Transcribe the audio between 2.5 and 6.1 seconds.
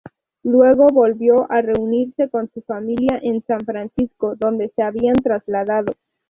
su familia en San Francisco, donde se habían trasladado.